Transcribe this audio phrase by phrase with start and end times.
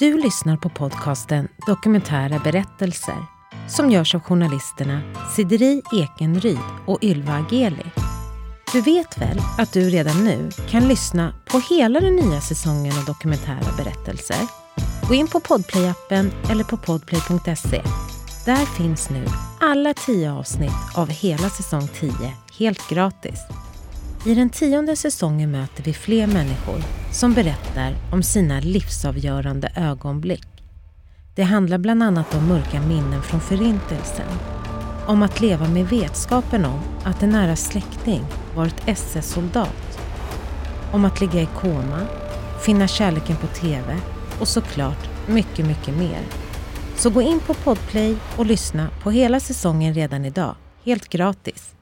[0.00, 3.26] Du lyssnar på podcasten Dokumentära berättelser
[3.68, 5.00] som görs av journalisterna
[5.36, 7.86] Sideri Ekenryd och Ylva Ageli.
[8.72, 13.04] Du vet väl att du redan nu kan lyssna på hela den nya säsongen av
[13.04, 14.36] dokumentära berättelser?
[15.08, 17.82] Gå in på Podplay-appen eller på podplay.se.
[18.44, 19.26] Där finns nu
[19.60, 22.12] alla tio avsnitt av hela säsong 10
[22.58, 23.40] helt gratis.
[24.26, 30.46] I den tionde säsongen möter vi fler människor som berättar om sina livsavgörande ögonblick.
[31.34, 34.28] Det handlar bland annat om mörka minnen från Förintelsen.
[35.06, 40.00] Om att leva med vetskapen om att en nära släkting varit SS-soldat.
[40.92, 42.00] Om att ligga i koma,
[42.64, 43.96] finna kärleken på TV
[44.40, 46.20] och såklart mycket, mycket mer.
[46.96, 50.54] Så gå in på Podplay och lyssna på hela säsongen redan idag,
[50.84, 51.74] helt gratis.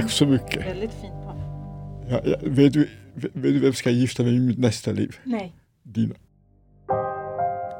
[0.00, 0.66] Tack så mycket.
[0.66, 1.36] Väldigt fint par.
[2.08, 5.16] Ja, ja, vet, du, vet du vem ska gifta mig med i mitt nästa liv?
[5.24, 5.54] Nej.
[5.82, 6.14] Dina.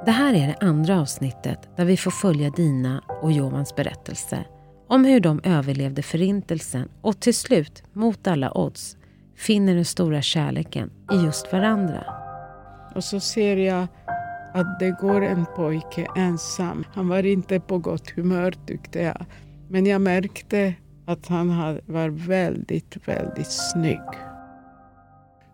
[0.05, 4.45] Det här är det andra avsnittet där vi får följa Dina och Jovans berättelse
[4.89, 8.97] om hur de överlevde Förintelsen och till slut, mot alla odds,
[9.37, 12.05] finner den stora kärleken i just varandra.
[12.95, 13.87] Och så ser jag
[14.55, 16.85] att det går en pojke ensam.
[16.95, 19.27] Han var inte på gott humör tyckte jag.
[19.69, 20.75] Men jag märkte
[21.09, 24.09] att han var väldigt, väldigt snygg.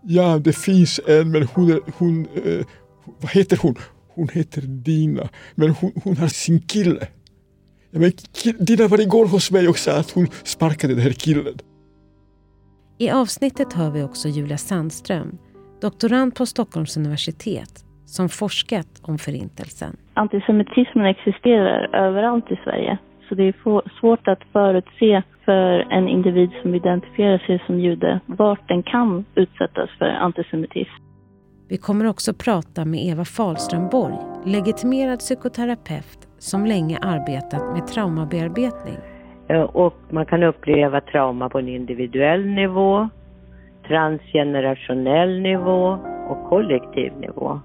[0.02, 2.66] Ja, det finns en, men hon, hon eh,
[3.20, 3.74] vad heter hon?
[4.14, 7.06] Hon heter Dina, men hon, hon har sin kille.
[7.90, 8.12] Ja, men
[8.58, 11.54] Dina var igår hos mig och sa att hon sparkade den här killen.
[12.98, 15.38] I avsnittet hör vi också Julia Sandström,
[15.80, 19.96] doktorand på Stockholms universitet, som forskat om Förintelsen.
[20.14, 22.98] Antisemitismen existerar överallt i Sverige.
[23.28, 28.68] Så det är svårt att förutse för en individ som identifierar sig som jude vart
[28.68, 31.04] den kan utsättas för antisemitism.
[31.68, 38.96] Vi kommer också prata med Eva Fahlström Borg, legitimerad psykoterapeut som länge arbetat med traumabearbetning.
[39.72, 43.08] Och man kan uppleva trauma på en individuell nivå,
[43.88, 47.60] transgenerationell nivå och kollektiv nivå.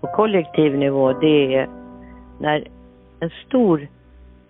[0.00, 1.68] På kollektiv nivå det är
[2.40, 2.68] när
[3.20, 3.88] en stor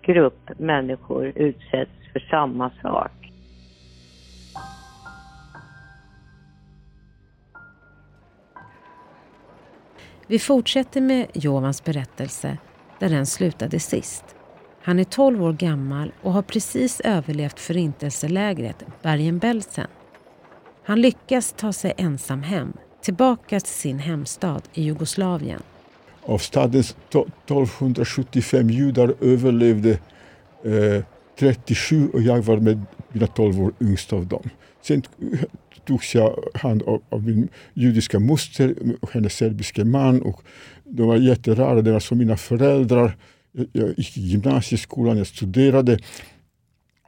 [0.05, 3.11] grupp människor utsätts för samma sak.
[10.27, 12.57] Vi fortsätter med Jovans berättelse
[12.99, 14.35] där den slutade sist.
[14.81, 19.87] Han är 12 år gammal och har precis överlevt förintelselägret Bergen-Belsen.
[20.83, 25.61] Han lyckas ta sig ensam hem, tillbaka till sin hemstad i Jugoslavien.
[26.25, 29.99] Av stadens 1275 judar överlevde
[30.63, 31.03] eh,
[31.39, 32.81] 37 och jag var med
[33.11, 34.49] mina 12 år yngst av dem.
[34.81, 35.01] Sen
[35.85, 40.21] togs jag hand av, av min judiska moster och hennes serbiska man.
[40.21, 40.41] Och
[40.83, 43.17] de var jätterara, det var som mina föräldrar.
[43.51, 45.99] Jag, jag gick i gymnasieskolan, jag studerade.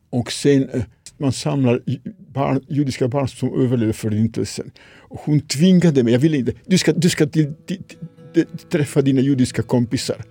[0.10, 0.84] Och sen eh,
[1.18, 1.82] man samlar
[2.34, 4.72] barn, judiska barn som överlevde förintelsen.
[4.80, 7.98] Och hon tvingade mig, jag ville inte, du ska, du ska till, till, till,
[8.70, 10.24] träffa dina judiska kompisar.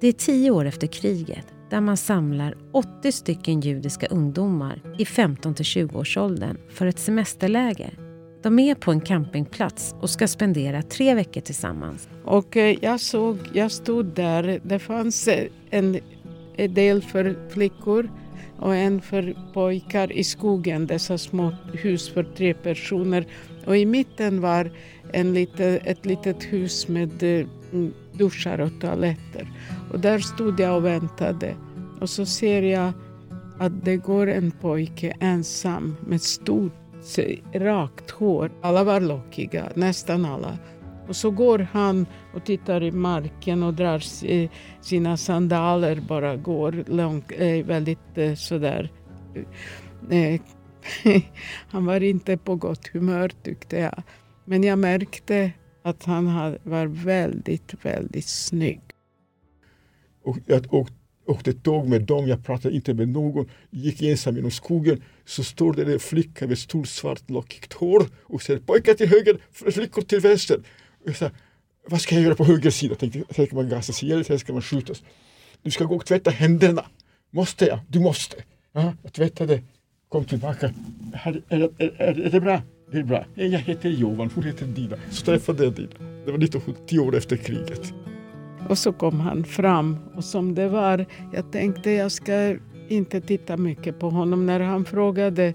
[0.00, 5.54] Det är tio år efter kriget där man samlar 80 stycken judiska ungdomar i 15
[5.54, 7.98] till 20-årsåldern för ett semesterläger.
[8.42, 12.08] De är på en campingplats och ska spendera tre veckor tillsammans.
[12.24, 15.98] Och eh, jag såg, jag stod där, det fanns eh, en,
[16.56, 18.10] en del för flickor
[18.58, 23.26] och en för pojkar i skogen, dessa små hus för tre personer.
[23.66, 24.70] Och i mitten var
[25.12, 29.52] en lite, ett litet hus med eh, mm, duschar och toaletter.
[29.92, 31.54] Och där stod jag och väntade.
[32.00, 32.92] Och så ser jag
[33.58, 36.72] att det går en pojke ensam med stort
[37.54, 38.52] rakt hår.
[38.60, 40.58] Alla var lockiga, nästan alla.
[41.08, 44.02] Och så går han och tittar i marken och drar
[44.82, 48.90] sina sandaler, bara går långt, eh, väldigt eh, sådär.
[51.68, 54.02] Han var inte på gott humör tyckte jag.
[54.44, 55.52] Men jag märkte
[55.82, 58.80] att han var väldigt, väldigt snygg.
[60.24, 60.86] Och jag
[61.26, 63.48] åkte tåg med dem, jag pratade inte med någon.
[63.70, 65.02] Gick ensam genom skogen.
[65.24, 69.38] Så står det en flicka med stort svart lockigt hår och säger pojkar till höger,
[69.70, 70.56] flickor till vänster.
[71.00, 71.30] Och jag sa,
[71.88, 72.94] vad ska jag göra på höger sida?
[72.94, 75.02] Tänkte, sen ska man gasa sig ihjäl, sen ska man skjutas.
[75.62, 76.86] Du ska gå och tvätta händerna.
[77.30, 77.78] Måste jag?
[77.88, 78.36] Du måste.
[78.72, 79.62] Ja, jag tvättade,
[80.12, 80.70] kom tillbaka.
[81.24, 82.62] Är, är, är, är, är det bra?
[82.90, 83.24] Det är bra.
[83.34, 84.96] Jag heter Johan, hon heter Dina.
[85.10, 85.88] Så träffade jag Dina.
[85.98, 87.94] Det var 1970 år efter kriget.
[88.68, 92.56] Och så kom han fram och som det var, jag tänkte jag ska
[92.88, 94.46] inte titta mycket på honom.
[94.46, 95.54] När han frågade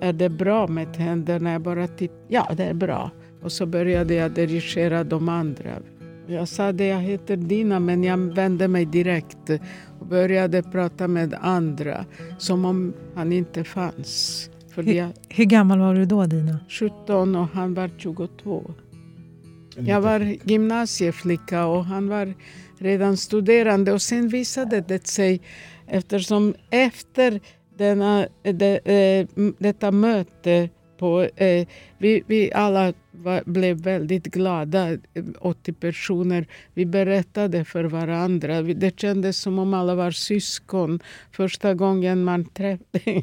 [0.00, 3.10] är det bra med tänderna, jag bara tittade, ja det är bra.
[3.42, 5.70] Och så började jag dirigera de andra.
[6.30, 9.50] Jag sa det, jag heter Dina, men jag vände mig direkt
[10.00, 12.04] och började prata med andra
[12.38, 14.50] som om han inte fanns.
[14.74, 16.58] För hur, jag, hur gammal var du då, Dina?
[16.68, 18.70] 17 och han var 22.
[19.76, 22.34] Jag var gymnasieflicka och han var
[22.78, 23.92] redan studerande.
[23.92, 25.40] Och sen visade det sig,
[25.86, 27.40] eftersom efter
[27.78, 29.26] denna, det, äh,
[29.58, 31.66] detta möte på, äh,
[31.98, 32.92] vi, vi alla
[33.22, 34.98] var, blev väldigt glada,
[35.38, 36.46] 80 personer.
[36.74, 38.62] Vi berättade för varandra.
[38.62, 41.00] Det kändes som om alla var syskon.
[41.32, 43.02] Första gången man träffade...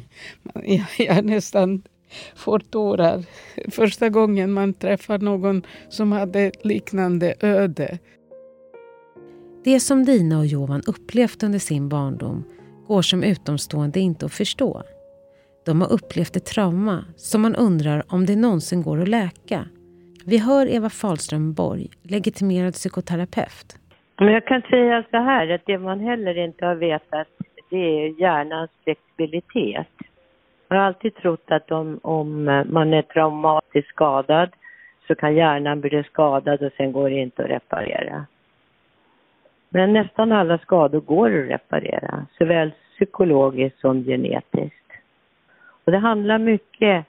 [0.54, 1.82] jag, jag nästan
[2.36, 3.24] får tårar.
[3.70, 7.98] Första gången man träffar någon som hade liknande öde.
[9.64, 12.44] Det som Dina och Jovan upplevt under sin barndom
[12.86, 14.82] går som utomstående inte att förstå.
[15.64, 19.68] De har upplevt ett trauma som man undrar om det någonsin går att läka.
[20.28, 23.78] Vi hör Eva Fahlström Borg, legitimerad psykoterapeut.
[24.18, 27.28] Men jag kan säga så här att det man heller inte har vetat
[27.70, 29.88] det är hjärnans flexibilitet.
[30.68, 34.50] Jag har alltid trott att om, om man är traumatiskt skadad
[35.06, 38.26] så kan hjärnan bli skadad och sen går det inte att reparera.
[39.68, 44.92] Men nästan alla skador går att reparera, såväl psykologiskt som genetiskt.
[45.84, 47.06] Och det handlar mycket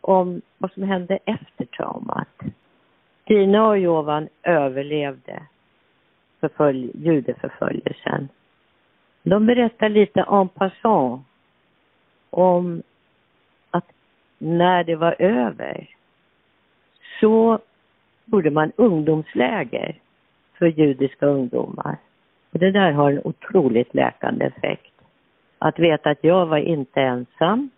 [0.00, 2.38] om vad som hände efter traumat.
[3.26, 5.42] Tina och Jovan överlevde
[6.40, 8.28] förfölj, judeförföljelsen.
[9.22, 11.26] De berättar lite en passant
[12.30, 12.82] om
[13.70, 13.86] att
[14.38, 15.88] när det var över
[17.20, 17.58] så
[18.24, 19.98] gjorde man ungdomsläger
[20.58, 21.96] för judiska ungdomar.
[22.52, 24.92] Och det där har en otroligt läkande effekt.
[25.58, 27.70] Att veta att jag var inte ensam.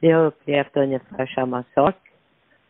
[0.00, 1.94] Vi har upplevt ungefär samma sak.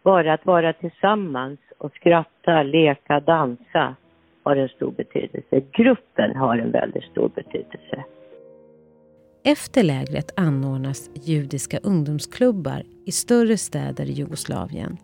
[0.03, 3.97] Bara att vara tillsammans och skratta, leka, dansa
[4.43, 5.61] har en stor betydelse.
[5.73, 8.05] Gruppen har en väldigt stor betydelse.
[9.45, 14.97] Efter lägret anordnas judiska ungdomsklubbar i större städer i Jugoslavien.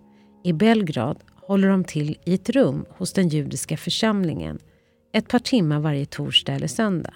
[0.44, 4.58] I Belgrad håller de till i ett rum hos den judiska församlingen
[5.12, 7.14] ett par timmar varje torsdag eller söndag.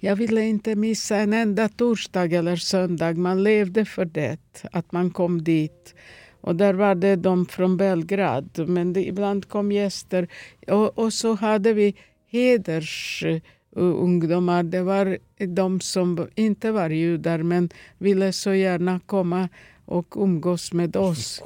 [0.00, 3.16] Jag ville inte missa en enda torsdag eller söndag.
[3.16, 5.94] Man levde för det, att man kom dit.
[6.40, 10.28] Och där var det de från Belgrad, men det, ibland kom gäster.
[10.66, 11.94] Och, och så hade vi
[12.30, 14.62] hedersungdomar.
[14.62, 19.48] Det var de som inte var judar men ville så gärna komma
[19.84, 21.42] och umgås med oss.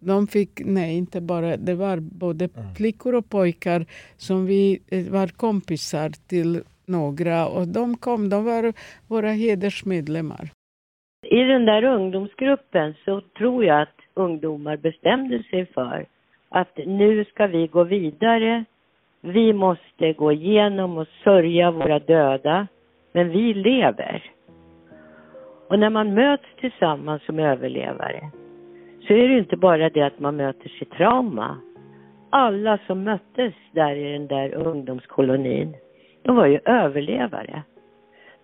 [0.00, 3.86] De fick, nej inte bara, det var både flickor och pojkar
[4.16, 8.72] som vi eh, var kompisar till några och de kom, de var
[9.08, 10.50] våra hedersmedlemmar.
[11.22, 16.06] I den där ungdomsgruppen så tror jag att ungdomar bestämde sig för
[16.48, 18.64] att nu ska vi gå vidare.
[19.20, 22.66] Vi måste gå igenom och sörja våra döda,
[23.12, 24.30] men vi lever.
[25.68, 28.30] Och när man möts tillsammans som överlevare
[29.06, 31.56] så är det inte bara det att man möter sitt trauma.
[32.30, 35.74] Alla som möttes där i den där ungdomskolonin,
[36.22, 37.62] de var ju överlevare.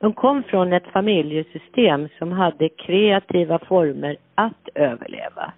[0.00, 5.52] De kom från ett familjesystem som hade kreativa former att överleva.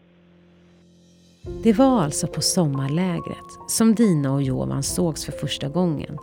[1.62, 6.18] Det var alltså på sommarlägret som Dina och Jovan sågs för första gången.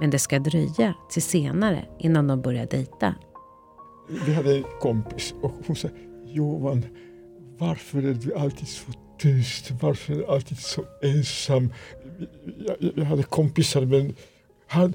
[0.00, 3.14] Men det ska dröja till senare innan de börjar dejta.
[4.26, 5.88] Vi hade en kompis och hon sa
[6.26, 6.84] Jovan,
[7.58, 9.70] varför är du alltid så tyst?
[9.82, 11.72] Varför är du alltid så ensam?
[12.58, 14.14] Jag, jag hade kompisar men
[14.66, 14.92] hade,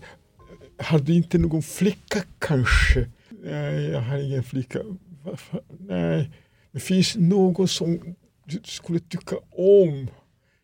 [0.78, 3.08] har du inte någon flicka kanske?
[3.44, 4.80] Nej, jag har ingen flicka.
[5.24, 5.62] Varför?
[5.80, 6.32] Nej,
[6.72, 8.16] det finns någon som
[8.46, 10.08] du skulle tycka om.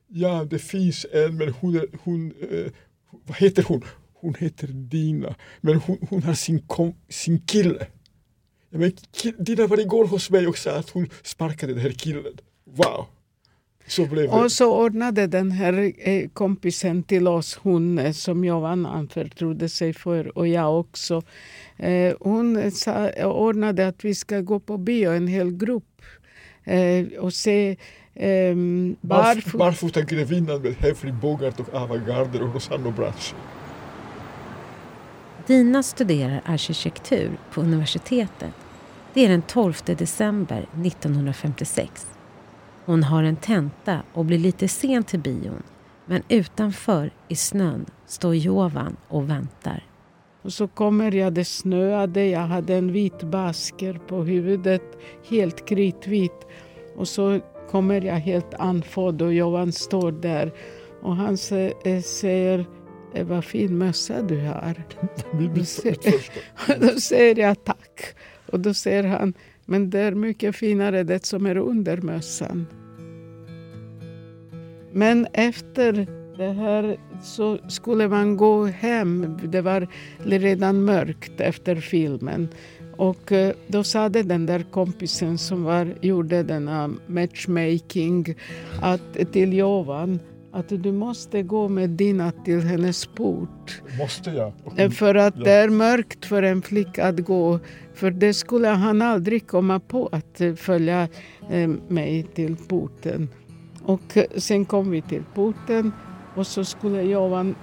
[0.07, 2.71] Ja, det finns en, men hon, är, hon eh,
[3.27, 3.81] vad heter hon?
[4.13, 7.87] Hon heter Dina, men hon, hon har sin, kom, sin kille.
[8.69, 8.91] Ja, men
[9.37, 12.37] Dina var igår hos mig och sa att hon sparkade den här killen.
[12.65, 13.05] Wow!
[13.91, 14.35] Så blev det.
[14.35, 19.93] Och så ordnade den här eh, kompisen till oss, hon eh, som Johan anförtrodde sig
[19.93, 21.21] för och jag också.
[21.77, 25.83] Eh, hon sa, ordnade att vi ska gå på bio, en hel grupp.
[27.19, 27.77] Och se
[28.15, 33.35] Um, barf barfota grevinnan med Humphrey Bogart och Ava Gardner och Rosanna Bracci.
[35.47, 38.53] Dina studerar arkitektur på universitetet.
[39.13, 42.10] Det är den 12 december 1956.
[42.91, 45.63] Hon har en tenta och blir lite sen till bion
[46.05, 49.85] Men utanför i snön står Jovan och väntar.
[50.41, 54.81] Och så kommer jag, det snöade, jag hade en vit basker på huvudet,
[55.29, 56.47] helt kritvit.
[56.95, 60.53] Och så kommer jag helt andfådd och Johan står där
[61.01, 62.65] och han säger
[63.13, 64.83] eh, vad fin mössa du har.
[65.55, 65.97] Då säger,
[66.93, 68.15] då säger jag tack.
[68.51, 69.33] Och då säger han,
[69.65, 72.67] men det är mycket finare det som är under mössan.
[74.93, 76.07] Men efter
[76.37, 79.39] det här så skulle man gå hem.
[79.43, 79.87] Det var
[80.23, 82.47] redan mörkt efter filmen.
[82.97, 88.35] Och eh, då sa den där kompisen som var, gjorde denna matchmaking
[88.81, 90.19] att, till Jovan
[90.53, 93.81] att du måste gå med Dina till hennes port.
[93.99, 94.53] Måste jag?
[94.75, 95.43] Eh, för att ja.
[95.43, 97.59] det är mörkt för en flicka att gå.
[97.93, 101.07] För det skulle han aldrig komma på att eh, följa
[101.87, 103.29] mig till porten.
[103.85, 105.91] Och sen kom vi till porten
[106.35, 107.55] och så skulle Johan,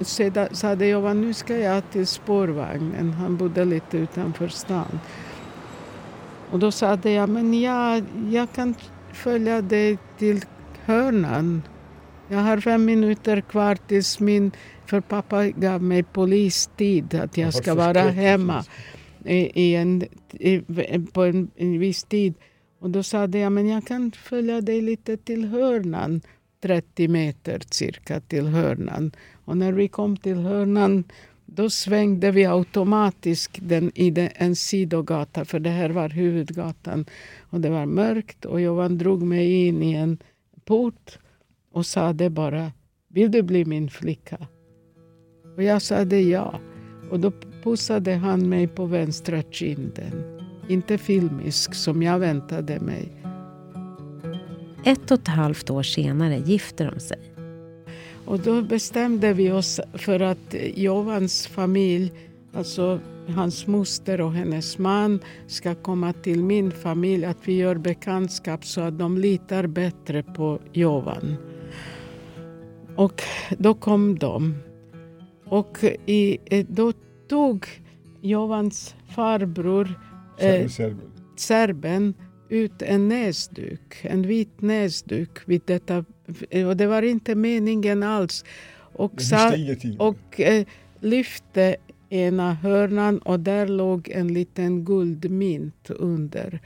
[0.52, 3.12] sade Johan nu ska jag till spårvagnen.
[3.12, 5.00] Han bodde lite utanför stan.
[6.50, 8.74] Och då sa jag, men jag, jag kan
[9.12, 10.44] följa dig till
[10.84, 11.62] hörnan.
[12.28, 14.52] Jag har fem minuter kvar tills min...
[14.86, 18.64] För pappa gav mig polistid att jag ska vara hemma
[19.24, 20.60] i, i en, i,
[21.12, 22.34] på en, en viss tid.
[22.78, 26.20] Och då sa jag, men jag kan följa dig lite till hörnan.
[26.60, 29.12] 30 meter cirka till hörnan.
[29.44, 31.04] Och när vi kom till hörnan
[31.46, 37.06] då svängde vi automatiskt den, i den, en sidogata, för det här var huvudgatan.
[37.40, 40.18] Och det var mörkt och Johan drog mig in i en
[40.64, 41.18] port
[41.72, 42.72] och sa det bara,
[43.08, 44.46] vill du bli min flicka?
[45.56, 46.60] Och jag sa det ja.
[47.10, 47.32] Och då
[47.62, 50.37] pussade han mig på vänstra kinden.
[50.68, 53.08] Inte filmisk som jag väntade mig.
[54.84, 57.18] Ett och ett halvt år senare gifter de sig.
[58.24, 62.12] Och då bestämde vi oss för att Jovans familj,
[62.54, 67.24] alltså hans moster och hennes man, ska komma till min familj.
[67.24, 71.36] Att vi gör bekantskap så att de litar bättre på Jovan.
[72.96, 73.22] Och
[73.58, 74.54] då kom de.
[75.44, 76.92] Och i, då
[77.28, 77.66] tog
[78.20, 80.07] Jovans farbror
[80.38, 80.70] eh,
[81.36, 82.14] serben
[82.48, 86.04] ut en näsduk, en vit näsduk vid detta.
[86.66, 88.44] Och det var inte meningen alls.
[88.92, 89.52] Och, sa,
[89.98, 90.66] och eh,
[91.00, 91.76] lyfte
[92.08, 96.60] ena hörnan och där låg en liten guldmynt under.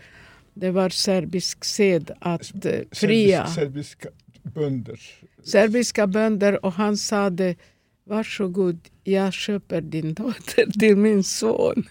[0.54, 3.46] Det var serbisk sed att eh, fria.
[3.46, 4.08] Serbiska
[4.42, 5.00] bönder.
[5.42, 7.56] Serbiska bönder och han sa det
[8.04, 11.84] Varsågod, jag köper din dotter till min son.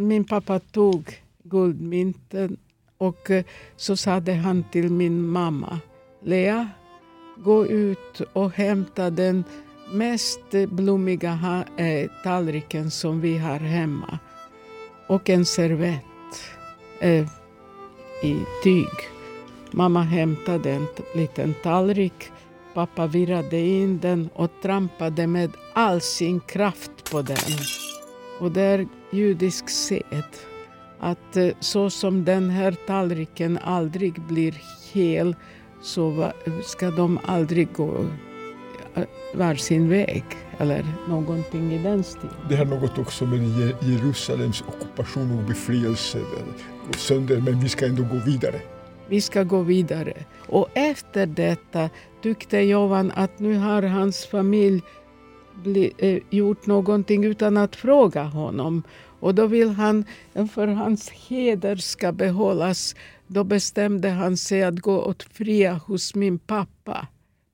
[0.00, 2.56] Min pappa tog guldmynten
[2.98, 3.44] och eh,
[3.76, 5.80] så sade han till min mamma
[6.24, 6.68] Lea,
[7.36, 9.44] gå ut och hämta den
[9.92, 14.18] mest blommiga eh, tallriken som vi har hemma
[15.06, 16.04] och en servett
[17.00, 17.26] eh,
[18.22, 18.88] i tyg.
[19.70, 22.30] Mamma hämtade en liten tallrik.
[22.74, 27.58] Pappa virade in den och trampade med all sin kraft på den.
[28.40, 30.24] Och där judisk sed
[30.98, 34.62] att eh, så som den här tallriken aldrig blir
[34.92, 35.36] hel
[35.82, 36.32] så
[36.64, 38.06] ska de aldrig gå
[38.94, 39.02] eh,
[39.34, 40.24] var sin väg
[40.58, 42.34] eller någonting i den stilen.
[42.48, 46.18] Det har något också med Jerusalems ockupation och befrielse
[46.86, 48.60] gå sönder men vi ska ändå gå vidare.
[49.08, 50.12] Vi ska gå vidare.
[50.46, 51.90] Och efter detta
[52.22, 54.82] tyckte Jovan att nu har hans familj
[55.62, 58.82] bli, eh, gjort någonting utan att fråga honom.
[59.20, 60.04] Och då vill han,
[60.54, 62.94] för hans heder ska behållas,
[63.26, 67.06] då bestämde han sig att gå åt fria hos min pappa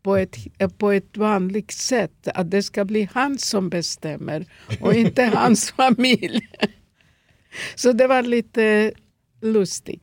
[0.03, 0.37] på ett,
[0.79, 2.29] på ett vanligt sätt.
[2.35, 4.47] Att det ska bli han som bestämmer
[4.81, 6.49] och inte hans familj.
[7.75, 8.93] Så det var lite
[9.41, 10.03] lustigt.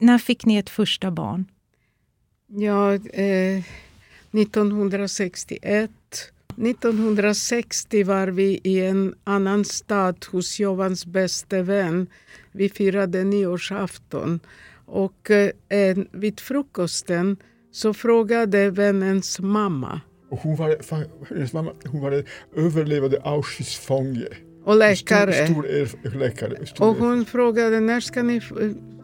[0.00, 1.44] När fick ni ett första barn?
[2.46, 3.64] Ja, eh,
[4.32, 5.90] 1961.
[6.56, 12.06] 1960 var vi i en annan stad hos Jovans bäste vän.
[12.52, 14.40] Vi firade nyårsafton.
[14.84, 17.36] Och eh, vid frukosten
[17.70, 20.00] så frågade vännens mamma.
[20.30, 20.76] Och hon var,
[21.28, 22.24] hennes mamma, hon var
[22.56, 24.47] överlevande Auschwitz-fånge.
[24.68, 25.32] Och läkare.
[25.32, 26.66] Stor, stor er, läkare.
[26.66, 28.40] Stor och hon frågade när ska ni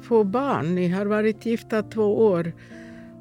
[0.02, 0.74] få barn?
[0.74, 2.52] Ni har varit gifta två år.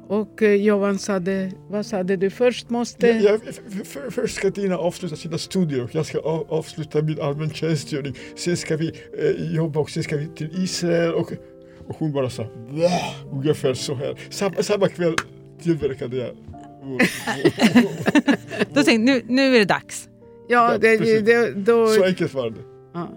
[0.08, 3.06] Och eh, Johan sade, vad sade du, först måste...
[3.06, 3.52] Ja, ja,
[3.84, 8.14] för, först ska Tina avsluta sina studier och jag ska av, avsluta min allmän tjänstgöring.
[8.36, 11.14] Sen ska vi eh, jobba och sen ska vi till Israel.
[11.14, 11.32] Och,
[11.86, 12.46] och hon bara sa
[13.32, 14.18] ungefär så här.
[14.30, 15.16] Samma, samma kväll
[15.62, 16.30] tillverkade jag
[18.74, 20.08] Då tänkte nu, nu är det dags.
[20.48, 21.86] Ja, ja det, det, då...
[21.86, 22.60] Så enkelt var det.
[22.94, 23.08] Ja.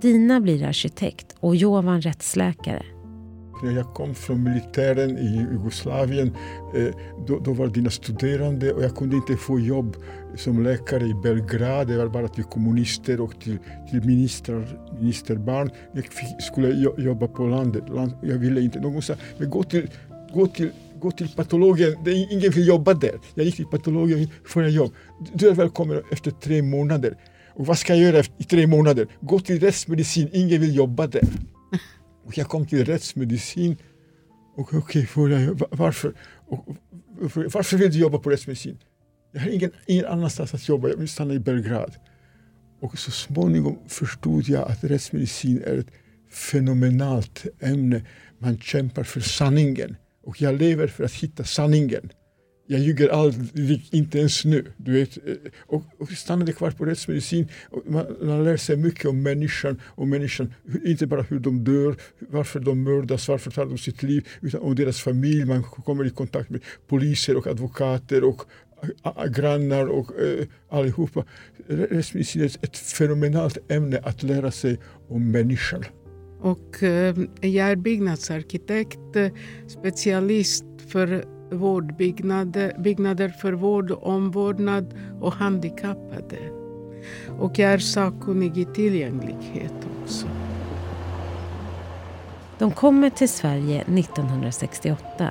[0.00, 2.82] Dina blir arkitekt och Jovan rättsläkare.
[3.62, 6.36] När jag kom från militären i Jugoslavien
[6.74, 6.94] eh,
[7.26, 9.96] då, då, var dina studerande och jag kunde inte få jobb
[10.36, 11.88] som läkare i Belgrad.
[11.88, 13.58] Det var bara till kommunister och till,
[13.90, 14.66] till ministrar,
[15.00, 15.70] ministerbarn.
[15.92, 16.68] Jag fick, skulle
[16.98, 17.84] jobba på landet.
[18.22, 19.20] Jag ville inte någonstans.
[19.38, 19.90] Men gå till,
[20.34, 20.70] gå till
[21.00, 23.20] gå till patologen, det är ingen vill jobba där.
[23.34, 24.92] Jag gick till patologen, får jag jobb?
[25.34, 27.16] Du är välkommen efter tre månader.
[27.54, 29.06] Och vad ska jag göra i tre månader?
[29.20, 31.28] Gå till rättsmedicin, ingen vill jobba där.
[32.24, 33.76] Och jag kom till rättsmedicin.
[34.56, 36.14] Och okej, okay, varför?
[36.46, 36.66] Och,
[37.34, 38.78] varför vill du jobba på rättsmedicin?
[39.32, 41.94] Jag har ingen, ingen annanstans att jobba, jag vill stanna i Belgrad.
[42.80, 45.90] Och så småningom förstod jag att rättsmedicin är ett
[46.30, 48.04] fenomenalt ämne.
[48.38, 49.96] Man kämpar för sanningen.
[50.28, 52.12] Och jag lever för att hitta sanningen.
[52.66, 54.64] Jag ljuger aldrig, inte ens nu.
[54.76, 55.18] Du vet.
[55.58, 57.48] Och, och stannade kvar på rättsmedicin.
[57.86, 60.54] Man, man lär sig mycket om människan, och människan,
[60.84, 64.74] inte bara hur de dör, varför de mördas, varför tar de sitt liv, utan om
[64.74, 65.44] deras familj.
[65.44, 68.42] Man kommer i kontakt med poliser och advokater och
[69.36, 71.24] grannar och eh, allihopa.
[71.68, 75.84] Rättsmedicin är ett fenomenalt ämne att lära sig om människan.
[76.40, 79.28] Och eh, jag är byggnadsarkitekt, eh,
[79.66, 86.38] specialist för vårdbyggnader byggnader för vård omvårdnad och handikappade.
[87.38, 90.26] Och jag är sakkunnig i tillgänglighet också.
[92.58, 95.30] De kommer till Sverige 1968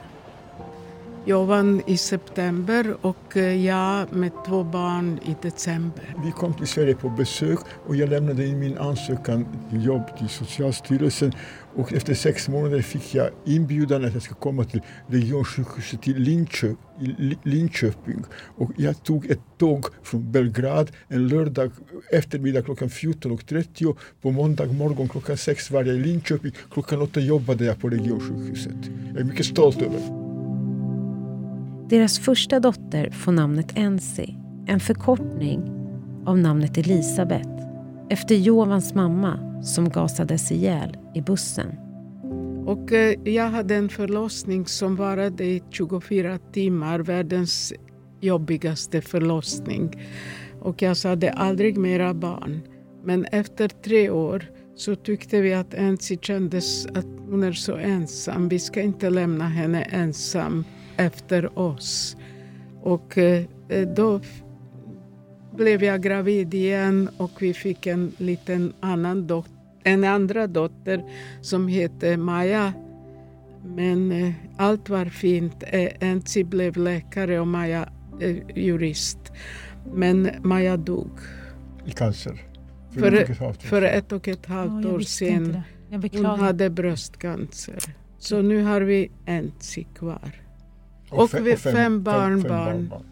[1.27, 6.15] jag vann i september och eh, jag med två barn i december.
[6.25, 10.29] Vi kom till Sverige på besök och jag lämnade in min ansökan till jobb till
[10.29, 11.31] Socialstyrelsen
[11.75, 16.77] och efter sex månader fick jag inbjudan att jag ska komma till regionsjukhuset i Linköp,
[17.43, 18.23] Linköping.
[18.57, 21.71] Och jag tog ett tåg från Belgrad en lördag
[22.11, 23.97] eftermiddag klockan 14.30.
[24.21, 26.51] På måndag morgon klockan 6 var jag i Linköping.
[26.71, 28.75] Klockan 8 jobbade jag på regionsjukhuset.
[29.11, 30.26] Jag är mycket stolt över det
[31.89, 34.35] deras första dotter får namnet Ensi,
[34.67, 35.61] en förkortning
[36.25, 37.49] av namnet Elisabeth
[38.09, 41.75] efter Jovans mamma som gasades ihjäl i bussen.
[42.65, 47.73] Och eh, jag hade en förlossning som varade i 24 timmar, världens
[48.21, 50.07] jobbigaste förlossning.
[50.61, 52.61] Och jag sade aldrig mera barn.
[53.03, 54.45] Men efter tre år
[54.75, 58.49] så tyckte vi att Ensi kändes att hon är så ensam.
[58.49, 60.63] Vi ska inte lämna henne ensam
[60.97, 62.17] efter oss.
[62.81, 63.45] Och eh,
[63.95, 64.21] då
[65.55, 69.51] blev jag gravid igen och vi fick en liten annan dotter,
[69.83, 71.03] en andra dotter
[71.41, 72.73] som hette Maja.
[73.65, 75.63] Men eh, allt var fint.
[75.99, 77.89] Ensi blev läkare och Maja
[78.55, 79.19] jurist.
[79.93, 81.11] Men Maja dog.
[81.85, 82.41] I cancer?
[82.91, 85.61] För, för, för ett och ett halvt år sedan.
[86.11, 87.79] Hon hade bröstcancer.
[88.17, 90.46] Så nu har vi Ensi kvar.
[91.09, 92.87] Och, och, fem, och fem, fem barnbarn.
[92.87, 93.03] Barn.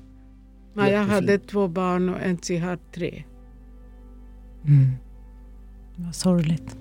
[0.73, 3.23] Maja hade två barn och Enzi har tre.
[4.67, 4.91] Mm.
[5.95, 6.77] Vad sorgligt.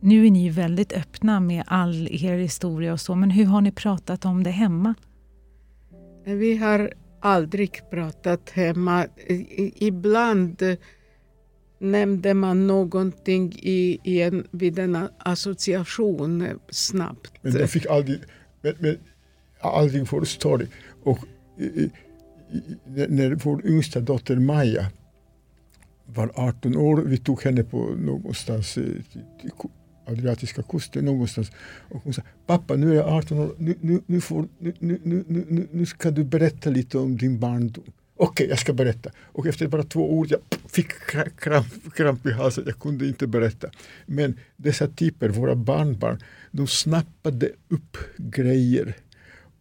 [0.00, 3.72] Nu är ni väldigt öppna med all er historia och så, men hur har ni
[3.72, 4.94] pratat om det hemma?
[6.24, 9.06] Vi har aldrig pratat hemma.
[9.76, 10.62] Ibland
[11.78, 17.32] nämnde man någonting i, i en, vid en association snabbt.
[17.42, 18.20] Men de fick aldrig...
[18.60, 18.98] Men, men
[19.70, 20.66] aldrig får det.
[21.02, 21.18] Och
[21.58, 24.86] eh, eh, när vår yngsta dotter Maja
[26.06, 28.84] var 18 år, vi tog henne på någonstans eh,
[30.06, 31.52] Adriatiska kusten någonstans.
[31.90, 35.24] Och hon sa, pappa nu är jag 18 år, nu, nu, nu, får, nu, nu,
[35.28, 37.84] nu, nu ska du berätta lite om din barndom.
[38.16, 39.10] Okej, okay, jag ska berätta.
[39.32, 40.92] Och efter bara två ord jag fick
[41.36, 43.70] kramp, kramp i halsen, jag kunde inte berätta.
[44.06, 46.18] Men dessa typer, våra barnbarn,
[46.50, 48.96] de snappade upp grejer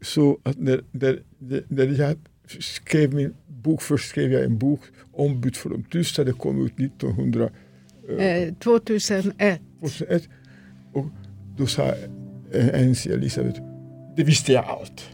[0.02, 1.20] så att när, när,
[1.68, 2.18] när jag
[2.60, 4.80] skrev min bok, först skrev jag en bok,
[5.12, 7.50] Ombud för de tysta, det kom ut 1900,
[8.18, 9.62] eh, 2001.
[9.80, 10.30] 2001.
[10.94, 11.06] Och
[11.58, 11.94] då sa
[12.54, 13.62] Ensi Elisabeth,
[14.16, 15.10] det visste jag allt.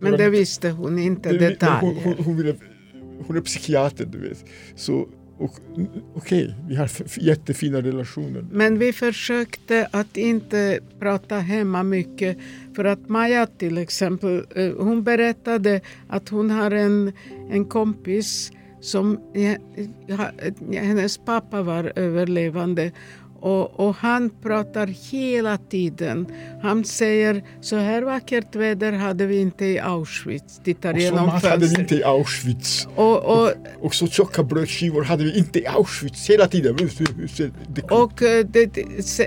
[0.00, 1.80] Men det visste hon inte det, detaljer.
[1.80, 2.54] Hon, hon, hon, ville,
[3.26, 4.44] hon är psykiater, du vet.
[4.74, 5.08] Så
[5.40, 8.46] Okej, okay, vi har jättefina relationer.
[8.52, 12.38] Men vi försökte att inte prata hemma mycket.
[12.76, 17.12] För att Maja till exempel, eh, hon berättade att hon har en,
[17.50, 22.92] en kompis som eh, eh, hennes pappa var överlevande
[23.40, 26.26] och, och, han pratar hela tiden.
[26.62, 30.60] Han säger så här vackert väder hade vi inte i Auschwitz.
[30.64, 32.88] Tittar och genom mat hade vi inte i Auschwitz.
[32.96, 36.76] Och, och, och, och så tjocka brödskivor hade vi inte i Auschwitz hela tiden.
[37.90, 38.78] Och eh, det,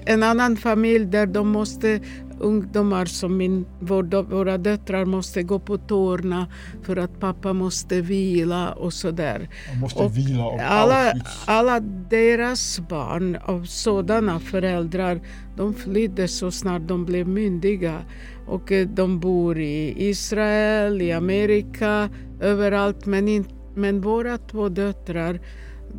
[0.05, 1.99] en annan familj där de måste
[2.39, 6.47] ungdomar som min, vår, våra döttrar måste gå på tårna
[6.81, 9.49] för att pappa måste vila och sådär.
[9.81, 11.13] Måste och vila alla,
[11.45, 15.21] alla deras barn av sådana föräldrar,
[15.57, 18.01] de flydde så snart de blev myndiga.
[18.47, 22.09] Och eh, de bor i Israel, i Amerika,
[22.41, 23.05] överallt.
[23.05, 25.39] Men, in, men våra två döttrar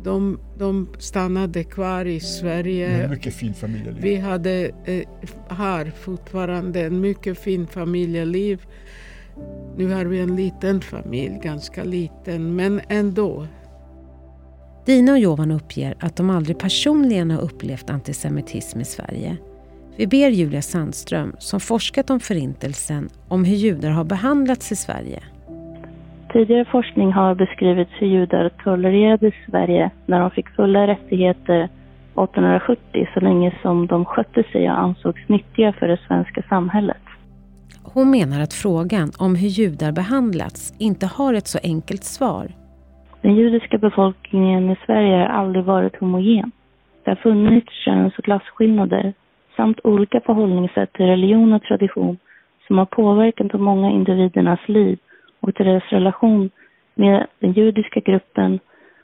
[0.03, 3.07] de, de stannade kvar i Sverige.
[3.07, 4.01] mycket fin familjeliv.
[4.01, 5.03] Vi hade, eh,
[5.47, 8.65] har fortfarande en mycket fin familjeliv.
[9.77, 13.47] Nu har vi en liten familj, ganska liten, men ändå.
[14.85, 19.37] Dina och Jovan uppger att de aldrig personligen har upplevt antisemitism i Sverige.
[19.97, 25.23] Vi ber Julia Sandström, som forskat om Förintelsen, om hur judar har behandlats i Sverige.
[26.35, 33.07] Tidigare forskning har beskrivit hur judar tolererades i Sverige när de fick fulla rättigheter 1870
[33.13, 37.03] så länge som de skötte sig och ansågs nyttiga för det svenska samhället.
[37.83, 42.47] Hon menar att frågan om hur judar behandlats inte har ett så enkelt svar.
[43.21, 46.51] Den judiska befolkningen i Sverige har aldrig varit homogen.
[47.03, 49.13] Det har funnits köns och klasskillnader
[49.55, 52.17] samt olika förhållningssätt till religion och tradition
[52.67, 54.97] som har påverkat de många individernas liv
[55.45, 56.49] och till deras relation
[56.95, 58.59] med den judiska gruppen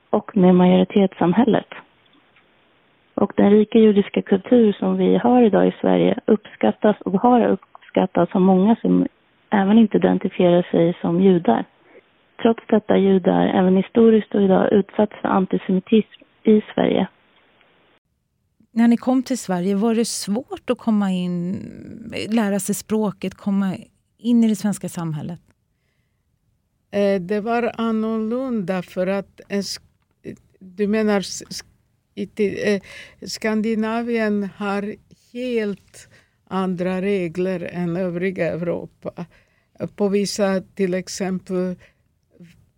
[0.10, 1.68] och med majoritetssamhället.
[3.14, 8.36] Och den rika judiska kultur som vi har idag i Sverige uppskattas och har uppskattats
[8.36, 9.08] av många som
[9.50, 11.66] även inte identifierar sig som judar.
[12.42, 17.08] Trots detta judar även historiskt och idag utsatts för antisemitism i Sverige.
[18.72, 21.56] När ni kom till Sverige, var det svårt att komma in,
[22.30, 23.76] lära sig språket, komma
[24.18, 25.51] in i det svenska samhället?
[26.92, 29.42] Eh, det var annorlunda för att
[30.60, 31.26] du menar
[32.36, 32.82] eh,
[33.22, 34.96] Skandinavien har
[35.34, 36.08] helt
[36.48, 39.26] andra regler än övriga Europa.
[39.96, 41.76] På vissa, till exempel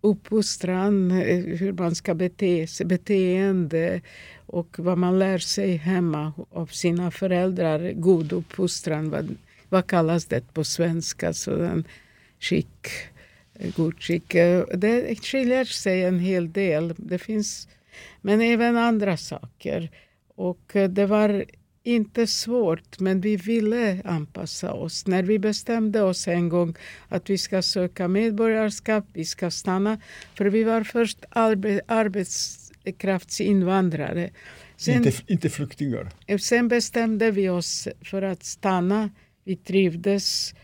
[0.00, 4.00] uppfostran, eh, hur man ska bete sig, beteende
[4.46, 7.92] och vad man lär sig hemma av sina föräldrar.
[7.92, 9.36] God uppfostran, vad,
[9.68, 11.32] vad kallas det på svenska?
[11.32, 11.84] Sådan
[12.40, 12.88] skick
[13.76, 14.32] god skick.
[14.74, 16.94] Det skiljer sig en hel del.
[16.96, 17.68] Det finns,
[18.20, 19.90] men även andra saker.
[20.36, 21.44] Och det var
[21.84, 25.06] inte svårt, men vi ville anpassa oss.
[25.06, 26.74] När vi bestämde oss en gång
[27.08, 30.00] att vi ska söka medborgarskap, vi ska stanna,
[30.34, 34.30] för vi var först arbe arbetskraftsinvandrare.
[34.76, 36.10] Sen, inte, inte flyktingar?
[36.40, 39.10] Sen bestämde vi oss för att stanna.
[39.44, 40.54] Vi trivdes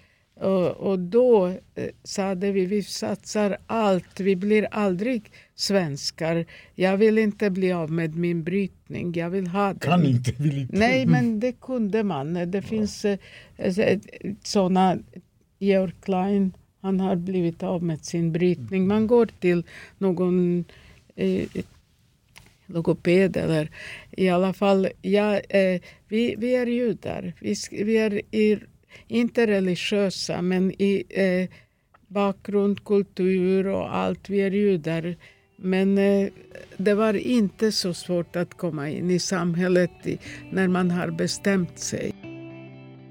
[0.40, 6.44] och, och då eh, sade vi vi satsar allt, vi blir aldrig svenskar.
[6.74, 9.78] Jag vill inte bli av med min brytning, jag vill ha den.
[9.78, 10.76] Kan inte, vill inte.
[10.76, 12.34] Nej, men det kunde man.
[12.34, 12.62] Det ja.
[12.62, 13.18] finns eh,
[13.56, 13.98] eh
[14.42, 14.98] sådana,
[15.58, 18.86] Georg Klein, han har blivit av med sin brytning.
[18.86, 19.62] Man går till
[19.98, 20.64] någon
[21.16, 21.48] eh,
[22.66, 23.70] logoped eller
[24.10, 27.32] i alla fall, ja, eh, vi, vi är judar.
[27.40, 28.58] Vi, vi är i
[29.08, 31.56] inte religiösa, men i eh,
[32.08, 34.30] bakgrund, kultur och allt.
[34.30, 35.14] Vi är judar.
[35.56, 36.28] Men eh,
[36.76, 40.18] det var inte så svårt att komma in i samhället i,
[40.50, 42.12] när man har bestämt sig.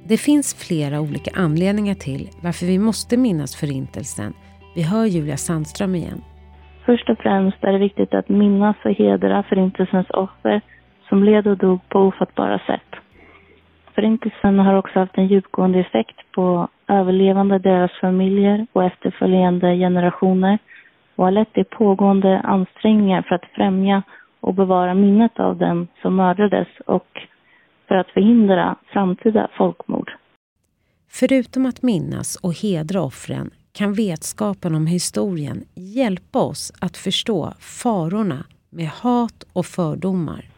[0.08, 4.34] Det finns flera olika anledningar till varför vi måste minnas Förintelsen.
[4.76, 6.22] Vi hör Julia Sandström igen.
[6.86, 10.62] Först och främst är det viktigt att minnas och hedra Förintelsens offer
[11.10, 13.02] som led och dog på ofattbara sätt.
[14.00, 20.60] Förintelsen har också haft en djupgående effekt på överlevande, deras familjer och efterföljande generationer
[21.16, 24.04] och har lett till pågående ansträngningar för att främja
[24.40, 27.28] och bevara minnet av den som mördades och
[27.88, 30.12] för att förhindra framtida folkmord.
[31.12, 38.46] Förutom att minnas och hedra offren kan vetskapen om historien hjälpa oss att förstå farorna
[38.70, 40.49] med hat och fördomar.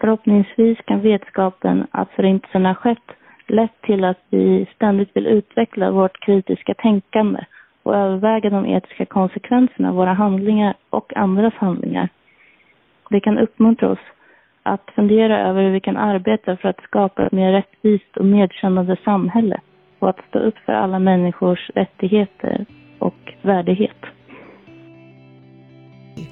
[0.00, 3.08] Förhoppningsvis kan vetskapen att förintelsen har skett
[3.46, 7.40] lett till att vi ständigt vill utveckla vårt kritiska tänkande
[7.82, 12.08] och överväga de etiska konsekvenserna av våra handlingar och andras handlingar.
[13.10, 13.98] Det kan uppmuntra oss
[14.62, 18.96] att fundera över hur vi kan arbeta för att skapa ett mer rättvist och medkännande
[19.04, 19.60] samhälle
[19.98, 22.66] och att stå upp för alla människors rättigheter
[22.98, 24.00] och värdighet.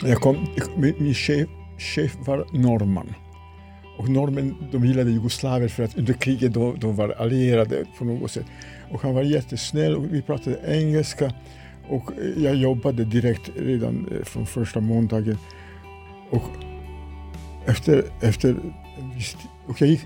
[0.02, 0.37] Jag kom,
[0.76, 3.27] min, chef, chef var norrman.
[3.98, 8.30] Och norrmän de gillade jugoslaver för att under kriget då, de var allierade på något
[8.30, 8.46] sätt.
[8.90, 11.32] Och han var jättesnäll och vi pratade engelska.
[11.88, 15.38] Och eh, jag jobbade direkt redan eh, från första måndagen.
[16.30, 16.42] Och
[17.66, 18.56] efter, efter
[19.66, 20.00] och jag gick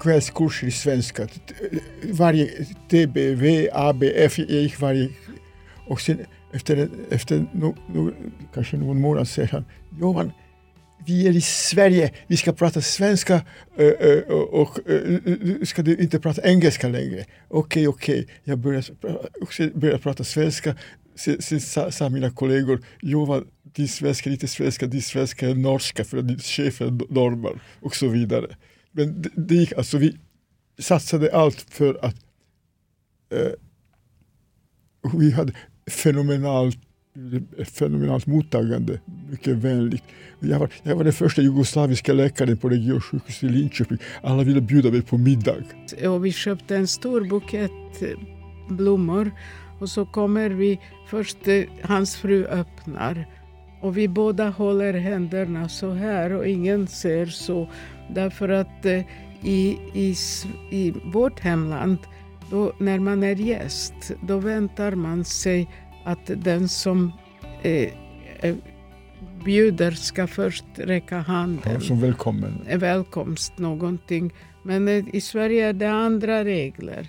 [0.00, 1.28] kvällskurser i svenska.
[2.12, 2.46] Varje
[2.88, 5.08] TBV, ABF, jag gick varje...
[5.86, 6.18] Och sen
[6.52, 8.12] efter, efter no, no,
[8.54, 9.64] kanske någon månad säger han,
[10.00, 10.32] Johan,
[11.06, 13.34] vi är i Sverige, vi ska prata svenska
[13.76, 17.24] eh, eh, och, eh, ska du inte prata engelska längre?
[17.48, 18.20] Okej, okay, okej.
[18.20, 18.34] Okay.
[18.44, 18.92] Jag började,
[19.74, 20.76] började prata svenska.
[21.14, 25.54] Sen, sen sa, sa, mina kollegor, Jovan, din svenska är inte svenska, din svenska är
[25.54, 28.56] norska för att din chef är norrman och så vidare.
[28.92, 30.16] Men det, det gick, alltså vi
[30.78, 32.16] satsade allt för att
[33.32, 33.52] eh,
[35.18, 35.52] vi hade
[35.90, 36.78] fenomenalt
[37.58, 40.02] ett fenomenalt mottagande, mycket vänligt.
[40.40, 43.98] Jag var, jag var den första jugoslaviska läkaren på Regionsjukhuset i Linköping.
[44.22, 45.56] Alla ville bjuda mig på middag.
[46.08, 48.18] Och vi köpte en stor bukett eh,
[48.68, 49.30] blommor
[49.80, 53.26] och så kommer vi, först eh, hans fru öppnar
[53.80, 57.68] och vi båda håller händerna så här och ingen ser så.
[58.14, 59.00] Därför att eh,
[59.42, 60.14] i, i,
[60.70, 61.98] i vårt hemland,
[62.50, 65.68] då, när man är gäst, då väntar man sig
[66.10, 67.12] att den som
[67.62, 67.92] eh,
[68.40, 68.56] eh,
[69.44, 71.72] bjuder ska först räcka handen.
[71.72, 72.66] Ja, som välkommen.
[72.76, 74.32] Välkomst, någonting.
[74.62, 77.08] Men eh, i Sverige är det andra regler.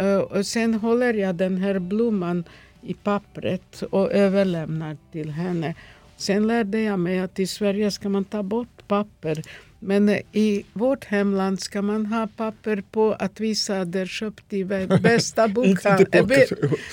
[0.00, 2.44] Uh, och sen håller jag den här blomman
[2.82, 5.74] i pappret och överlämnar till henne.
[6.16, 9.42] Sen lärde jag mig att i Sverige ska man ta bort papper.
[9.86, 14.52] Men i vårt hemland ska man ha papper på att visa att det är köpt
[14.52, 14.64] i
[15.02, 16.28] bästa, bokhandeln,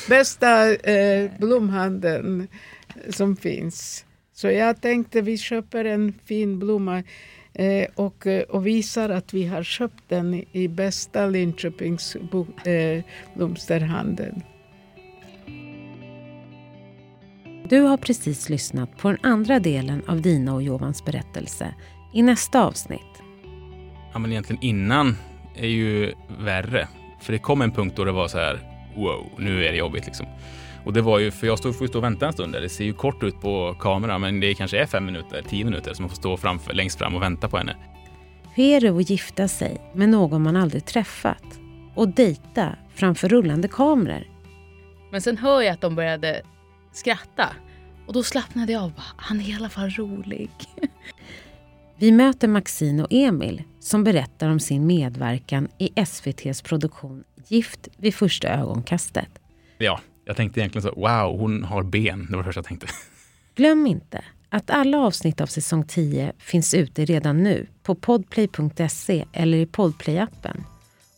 [0.10, 2.48] bästa eh, blomhandeln
[3.10, 4.06] som finns.
[4.34, 7.04] Så jag tänkte vi köper en fin blomma
[7.54, 13.04] eh, och, och visar att vi har köpt den i bästa Linköpings eh,
[13.36, 14.44] blomsterhandeln.
[17.70, 21.74] Du har precis lyssnat på den andra delen av Dina och Jovans berättelse
[22.14, 23.22] i nästa avsnitt.
[24.14, 25.18] Ja, men egentligen innan
[25.56, 26.88] är ju värre.
[27.22, 28.60] För det kom en punkt då det var så här,
[28.96, 30.26] wow, nu är det jobbigt liksom.
[30.86, 32.62] Och det var ju, för jag stod, får stå och vänta en stund där.
[32.62, 35.94] Det ser ju kort ut på kameran, men det kanske är fem minuter, tio minuter
[35.94, 37.76] som man får stå framför, längst fram och vänta på henne.
[38.54, 41.60] Hur är det att gifta sig med någon man aldrig träffat
[41.96, 44.24] och dejta framför rullande kameror?
[45.12, 46.42] Men sen hör jag att de började
[46.92, 47.50] skratta
[48.08, 48.94] och då slappnade jag av.
[49.18, 50.50] Han är i alla fall rolig.
[52.02, 58.16] Vi möter Maxine och Emil som berättar om sin medverkan i SVTs produktion Gift vid
[58.16, 59.30] första ögonkastet.
[59.78, 62.26] Ja, jag tänkte egentligen så, wow, hon har ben.
[62.26, 62.88] Det var det första jag tänkte.
[63.56, 69.58] Glöm inte att alla avsnitt av säsong 10 finns ute redan nu på podplay.se eller
[69.58, 70.64] i Podplay-appen.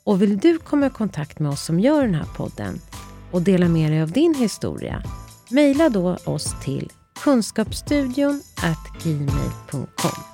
[0.03, 2.79] Och vill du komma i kontakt med oss som gör den här podden
[3.31, 5.03] och dela med dig av din historia,
[5.49, 6.89] mejla då oss till
[7.23, 8.41] kunskapsstudion
[9.03, 10.33] gmail.com.